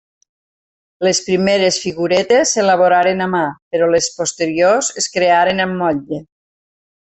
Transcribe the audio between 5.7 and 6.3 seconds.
motlle.